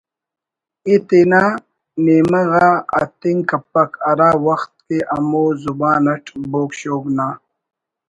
ءِ 0.93 0.95
تینا 1.07 1.43
نیمہ 2.03 2.41
غا 2.51 2.67
اتنگ 2.99 3.41
کپک 3.49 3.91
ہرا 4.07 4.29
وخت 4.45 4.71
کہ 4.85 4.97
ہمو 5.17 5.43
زبان 5.63 6.05
اٹ 6.13 6.25
بوگ 6.51 6.69
شوگ 6.79 7.05
نا 7.17 7.27